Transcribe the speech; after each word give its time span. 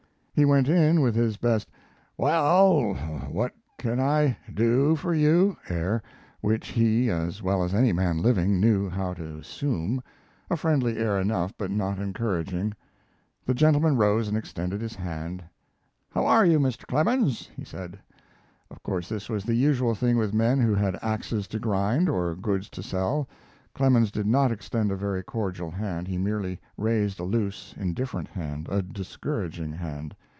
He 0.33 0.45
went 0.45 0.69
in 0.69 1.01
with 1.01 1.13
his 1.13 1.37
best, 1.37 1.69
"Well, 2.17 2.95
what 3.29 3.53
can 3.77 3.99
I 3.99 4.37
do 4.51 4.95
for 4.95 5.13
you?" 5.13 5.57
air, 5.69 6.01
which 6.39 6.69
he, 6.69 7.11
as 7.11 7.43
well 7.43 7.61
as 7.63 7.75
any 7.75 7.91
man 7.93 8.23
living, 8.23 8.59
knew 8.59 8.89
how 8.89 9.13
to 9.15 9.37
assume; 9.37 10.01
a 10.49 10.55
friendly 10.57 10.97
air 10.97 11.19
enough, 11.19 11.53
but 11.57 11.69
not 11.69 11.99
encouraging. 11.99 12.73
The 13.45 13.53
gentleman 13.53 13.97
rose 13.97 14.27
and 14.29 14.35
extended 14.37 14.81
his 14.81 14.95
hand. 14.95 15.43
"How 16.09 16.25
are 16.25 16.45
you, 16.45 16.59
Mr. 16.59 16.87
Clemens?" 16.87 17.49
he 17.55 17.65
said. 17.65 17.99
Of 18.71 18.81
course 18.81 19.09
this 19.09 19.29
was 19.29 19.43
the 19.43 19.53
usual 19.53 19.93
thing 19.93 20.17
with 20.17 20.33
men 20.33 20.59
who 20.59 20.73
had 20.73 20.97
axes 21.03 21.45
to 21.49 21.59
grind 21.59 22.09
or 22.09 22.35
goods 22.35 22.67
to 22.71 22.81
sell. 22.81 23.27
Clemens 23.75 24.11
did 24.11 24.25
not 24.27 24.51
extend 24.51 24.91
a 24.91 24.95
very 24.95 25.21
cordial 25.23 25.69
hand. 25.71 26.07
He 26.07 26.17
merely 26.17 26.59
raised 26.77 27.19
a 27.19 27.23
loose, 27.25 27.73
indifferent 27.77 28.27
hand 28.27 28.67
a 28.69 28.81
discouraging 28.81 29.71
hand. 29.71 30.15